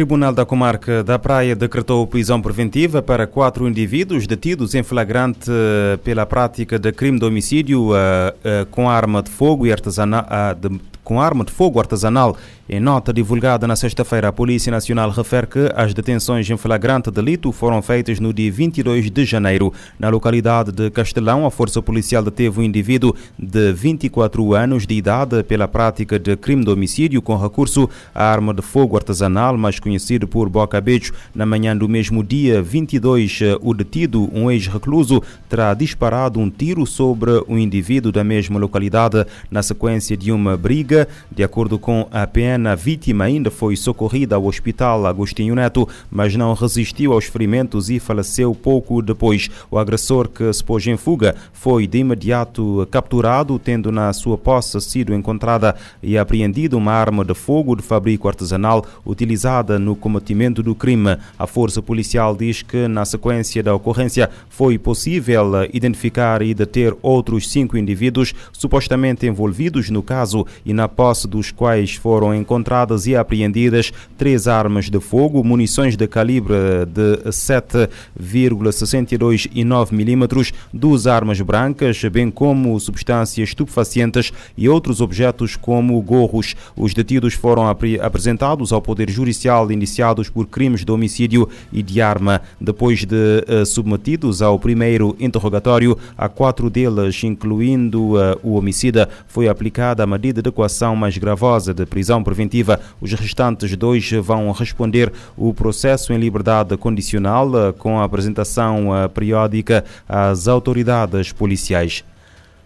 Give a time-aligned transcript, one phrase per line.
[0.00, 5.98] Tribunal da Comarca da Praia decretou prisão preventiva para quatro indivíduos detidos em flagrante eh,
[6.02, 10.54] pela prática de crime de homicídio uh, uh, com arma de fogo e artesanal, uh,
[10.54, 12.34] de, com arma de fogo artesanal
[12.72, 17.50] em nota divulgada na sexta-feira, a Polícia Nacional refere que as detenções em flagrante delito
[17.50, 19.72] foram feitas no dia 22 de janeiro.
[19.98, 25.42] Na localidade de Castelão, a Força Policial deteve um indivíduo de 24 anos de idade
[25.42, 30.28] pela prática de crime de homicídio com recurso à arma de fogo artesanal, mais conhecido
[30.28, 31.12] por Boca Beijo.
[31.34, 37.32] Na manhã do mesmo dia 22, o detido, um ex-recluso, terá disparado um tiro sobre
[37.48, 41.08] um indivíduo da mesma localidade na sequência de uma briga.
[41.32, 46.34] De acordo com a PN, a vítima ainda foi socorrida ao hospital Agostinho Neto, mas
[46.36, 49.48] não resistiu aos ferimentos e faleceu pouco depois.
[49.70, 54.80] O agressor que se pôs em fuga foi de imediato capturado, tendo na sua posse
[54.80, 60.74] sido encontrada e apreendida uma arma de fogo de fabrico artesanal utilizada no cometimento do
[60.74, 61.16] crime.
[61.38, 67.50] A força policial diz que na sequência da ocorrência foi possível identificar e deter outros
[67.50, 73.14] cinco indivíduos supostamente envolvidos no caso e na posse dos quais foram encontrados encontradas e
[73.14, 76.56] apreendidas três armas de fogo, munições de calibre
[76.86, 85.54] de 7,62 e 9 milímetros, duas armas brancas, bem como substâncias estupefacientes e outros objetos
[85.54, 86.56] como gorros.
[86.76, 92.42] Os detidos foram apresentados ao Poder Judicial iniciados por crimes de homicídio e de arma.
[92.60, 99.48] Depois de uh, submetidos ao primeiro interrogatório, a quatro deles, incluindo uh, o homicida, foi
[99.48, 102.78] aplicada a medida de equação mais gravosa de prisão preventiva.
[103.00, 109.08] Os restantes dois vão responder o processo em liberdade condicional eh, com a apresentação eh,
[109.08, 112.04] periódica às autoridades policiais.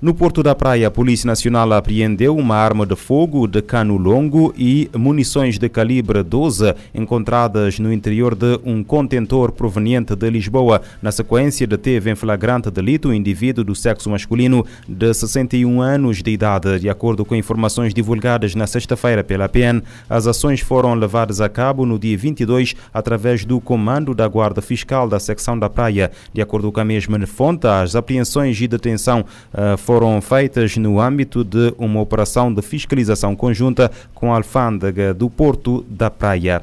[0.00, 4.54] No Porto da Praia, a Polícia Nacional apreendeu uma arma de fogo de cano longo
[4.56, 10.82] e munições de calibre 12 encontradas no interior de um contentor proveniente de Lisboa.
[11.02, 16.30] Na sequência, deteve em flagrante delito um indivíduo do sexo masculino de 61 anos de
[16.30, 16.78] idade.
[16.78, 21.84] De acordo com informações divulgadas na sexta-feira pela PN, as ações foram levadas a cabo
[21.84, 26.12] no dia 22 através do Comando da Guarda Fiscal da secção da Praia.
[26.32, 31.42] De acordo com a mesma fonte, as apreensões e detenção uh, foram feitas no âmbito
[31.42, 36.62] de uma operação de fiscalização conjunta com a alfândega do Porto da Praia.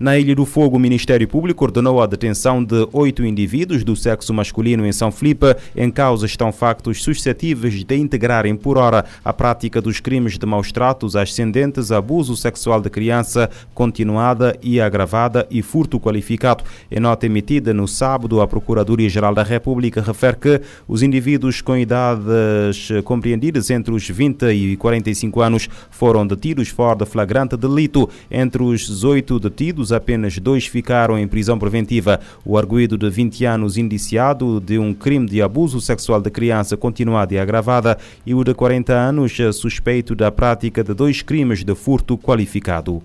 [0.00, 4.32] Na Ilha do Fogo, o Ministério Público ordenou a detenção de oito indivíduos do sexo
[4.32, 5.56] masculino em São Filipe.
[5.76, 10.70] Em causa estão factos suscetíveis de integrarem por hora a prática dos crimes de maus
[10.70, 16.62] tratos ascendentes, abuso sexual de criança continuada e agravada e furto qualificado.
[16.88, 22.88] Em nota emitida no sábado, a Procuradoria-Geral da República refere que os indivíduos com idades
[23.02, 28.08] compreendidas entre os 20 e 45 anos foram detidos fora de flagrante delito.
[28.30, 32.20] Entre os 18 detidos, apenas dois ficaram em prisão preventiva.
[32.44, 37.34] O arguído de 20 anos indiciado de um crime de abuso sexual de criança continuada
[37.34, 42.16] e agravada e o de 40 anos suspeito da prática de dois crimes de furto
[42.16, 43.02] qualificado.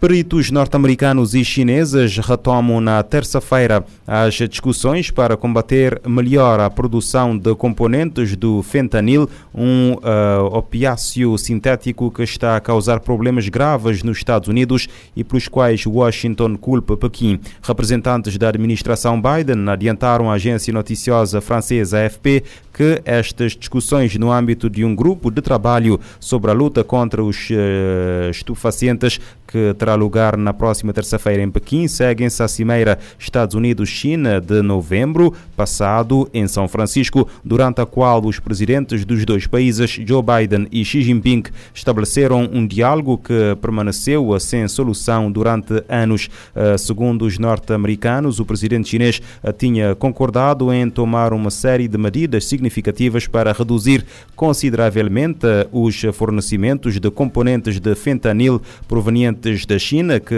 [0.00, 7.52] Peritos norte-americanos e chineses retomam na terça-feira as discussões para combater melhor a produção de
[7.56, 14.48] componentes do fentanil, um uh, opiáceo sintético que está a causar problemas graves nos Estados
[14.48, 17.40] Unidos e pelos quais Washington culpa Pequim.
[17.60, 22.44] Representantes da administração Biden adiantaram à agência noticiosa francesa AFP
[22.78, 27.50] que estas discussões no âmbito de um grupo de trabalho sobre a luta contra os
[27.50, 29.18] uh, estupefacientes
[29.48, 35.34] que terá lugar na próxima terça-feira em Pequim seguem-se à Cimeira Estados Unidos-China de novembro
[35.56, 40.84] passado em São Francisco, durante a qual os presidentes dos dois países, Joe Biden e
[40.84, 41.44] Xi Jinping,
[41.74, 46.28] estabeleceram um diálogo que permaneceu sem solução durante anos.
[46.54, 51.96] Uh, segundo os norte-americanos, o presidente chinês uh, tinha concordado em tomar uma série de
[51.96, 52.67] medidas significativas
[53.30, 54.04] para reduzir
[54.36, 60.34] consideravelmente os fornecimentos de componentes de fentanil provenientes da China que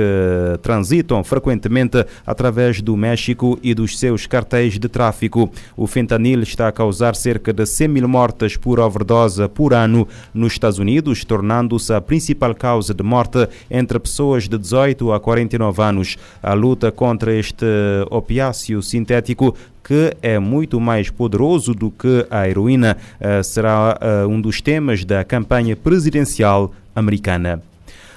[0.63, 5.51] transitam frequentemente através do México e dos seus cartéis de tráfico.
[5.77, 10.53] O fentanil está a causar cerca de 100 mil mortes por overdose por ano nos
[10.53, 16.17] Estados Unidos, tornando-se a principal causa de morte entre pessoas de 18 a 49 anos.
[16.43, 17.67] A luta contra este
[18.11, 24.41] opiáceo sintético que é muito mais poderoso do que a heroína, eh, será eh, um
[24.41, 27.63] dos temas da campanha presidencial americana.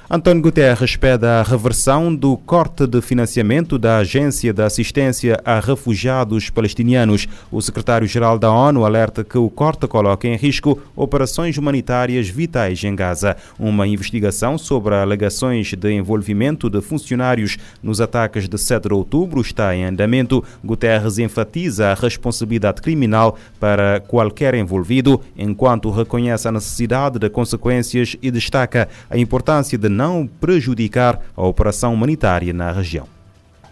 [0.10, 6.50] António Guterres pede a reversão do corte de financiamento da Agência de Assistência a Refugiados
[6.50, 7.26] Palestinianos.
[7.50, 12.94] O secretário-geral da ONU alerta que o corte coloca em risco operações humanitárias vitais em
[12.94, 13.38] Gaza.
[13.58, 19.74] Uma investigação sobre alegações de envolvimento de funcionários nos ataques de 7 de outubro está
[19.74, 20.44] em andamento.
[20.64, 28.30] Guterres enfatiza a responsabilidade criminal para qualquer envolvido, enquanto reconhece a necessidade de consequências e
[28.30, 33.08] destaca a importância de não não prejudicar a operação humanitária na região.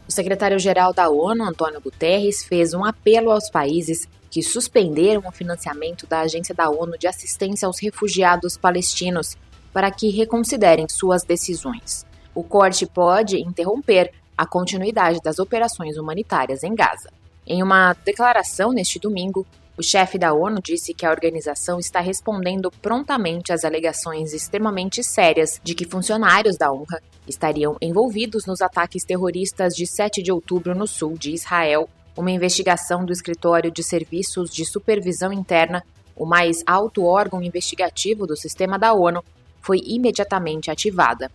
[0.07, 6.07] O secretário-geral da ONU, Antônio Guterres, fez um apelo aos países que suspenderam o financiamento
[6.07, 9.38] da Agência da ONU de Assistência aos Refugiados Palestinos
[9.74, 12.06] para que reconsiderem suas decisões.
[12.34, 17.12] O corte pode interromper a continuidade das operações humanitárias em Gaza.
[17.45, 19.45] Em uma declaração neste domingo,
[19.81, 25.60] o chefe da ONU disse que a organização está respondendo prontamente às alegações extremamente sérias
[25.63, 30.86] de que funcionários da UNRWA estariam envolvidos nos ataques terroristas de 7 de outubro no
[30.86, 31.89] sul de Israel.
[32.16, 35.84] Uma investigação do Escritório de Serviços de Supervisão Interna,
[36.16, 39.24] o mais alto órgão investigativo do sistema da ONU,
[39.62, 41.31] foi imediatamente ativada.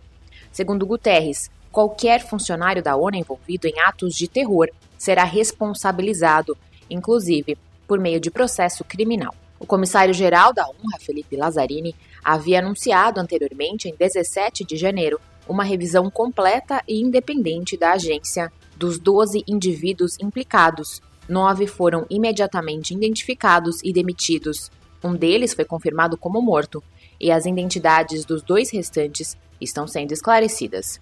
[0.53, 6.57] Segundo Guterres, qualquer funcionário da ONU envolvido em atos de terror será responsabilizado,
[6.89, 7.57] inclusive
[7.87, 9.33] por meio de processo criminal.
[9.59, 16.11] O comissário-geral da UNRWA, Felipe Lazzarini, havia anunciado anteriormente, em 17 de janeiro, uma revisão
[16.11, 18.51] completa e independente da agência.
[18.75, 24.69] Dos 12 indivíduos implicados, nove foram imediatamente identificados e demitidos.
[25.03, 26.83] Um deles foi confirmado como morto,
[27.19, 30.99] e as identidades dos dois restantes estão sendo esclarecidas.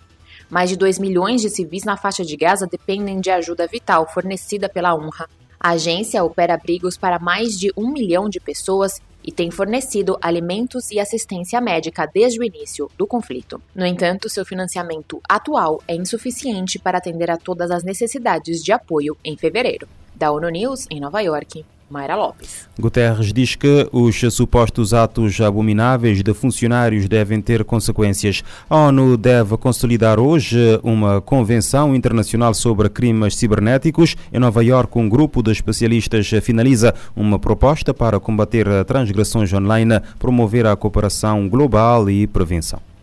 [0.49, 4.69] Mais de 2 milhões de civis na faixa de Gaza dependem de ajuda vital fornecida
[4.69, 5.27] pela UNRWA.
[5.65, 10.91] A agência opera abrigos para mais de um milhão de pessoas e tem fornecido alimentos
[10.91, 13.59] e assistência médica desde o início do conflito.
[13.73, 19.17] No entanto, seu financiamento atual é insuficiente para atender a todas as necessidades de apoio
[19.25, 19.87] em fevereiro.
[20.13, 22.67] Da ONU News, em Nova York, Mayra Lopes.
[22.79, 28.43] Guterres diz que os supostos atos abomináveis de funcionários devem ter consequências.
[28.69, 34.15] A ONU deve consolidar hoje uma convenção internacional sobre crimes cibernéticos.
[34.33, 40.65] Em Nova Iorque, um grupo de especialistas finaliza uma proposta para combater transgressões online, promover
[40.65, 42.94] a cooperação global e prevenção.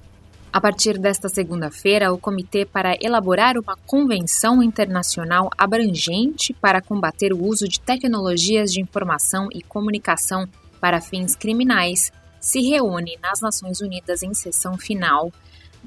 [0.52, 7.43] A partir desta segunda-feira, o Comitê para elaborar uma convenção internacional abrangente para combater o
[7.43, 10.46] uso de tecnologias de informação e comunicação
[10.78, 15.32] para fins criminais se reúne nas Nações Unidas em sessão final.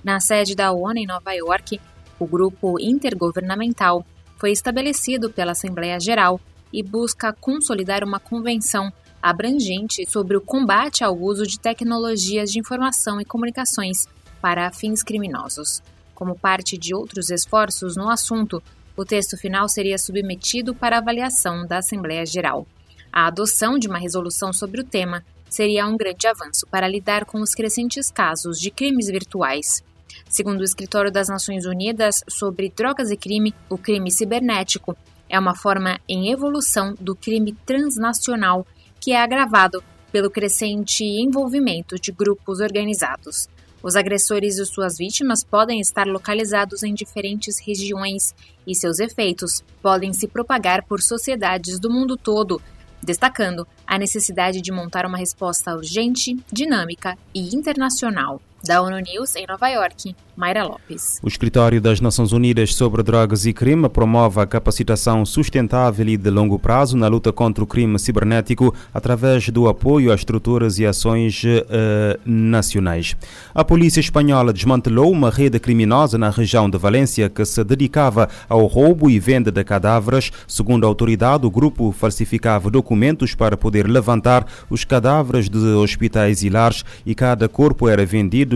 [0.03, 1.79] Na sede da ONU em Nova York,
[2.17, 4.03] o grupo intergovernamental
[4.39, 6.41] foi estabelecido pela Assembleia Geral
[6.73, 8.91] e busca consolidar uma convenção
[9.21, 14.07] abrangente sobre o combate ao uso de tecnologias de informação e comunicações
[14.41, 15.81] para fins criminosos.
[16.13, 18.61] Como parte de outros esforços no assunto,
[18.95, 22.65] o texto final seria submetido para avaliação da Assembleia Geral.
[23.11, 27.41] A adoção de uma resolução sobre o tema seria um grande avanço para lidar com
[27.41, 29.83] os crescentes casos de crimes virtuais.
[30.29, 34.95] Segundo o Escritório das Nações Unidas sobre Drogas e Crime, o crime cibernético
[35.29, 38.65] é uma forma em evolução do crime transnacional
[38.99, 43.49] que é agravado pelo crescente envolvimento de grupos organizados.
[43.85, 48.33] Os agressores e suas vítimas podem estar localizados em diferentes regiões
[48.65, 52.59] e seus efeitos podem se propagar por sociedades do mundo todo,
[53.03, 58.41] destacando a necessidade de montar uma resposta urgente, dinâmica e internacional.
[58.65, 61.19] Da ONU News em Nova York, Mayra Lopes.
[61.21, 66.31] O Escritório das Nações Unidas sobre Drogas e Crime promove a capacitação sustentável e de
[66.31, 71.43] longo prazo na luta contra o crime cibernético através do apoio a estruturas e ações
[71.43, 73.15] uh, nacionais.
[73.53, 78.65] A polícia espanhola desmantelou uma rede criminosa na região de Valência que se dedicava ao
[78.65, 80.31] roubo e venda de cadáveres.
[80.47, 86.49] Segundo a autoridade, o grupo falsificava documentos para poder levantar os cadáveres de hospitais e
[86.49, 88.03] lares e cada corpo era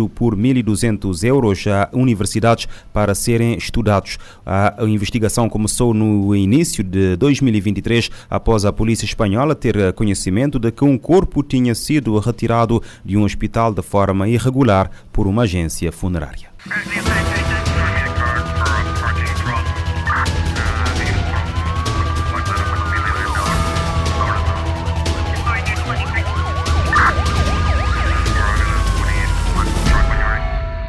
[0.08, 4.18] por 1.200 euros a universidades para serem estudados.
[4.46, 10.84] A investigação começou no início de 2023, após a polícia espanhola ter conhecimento de que
[10.84, 16.50] um corpo tinha sido retirado de um hospital de forma irregular por uma agência funerária.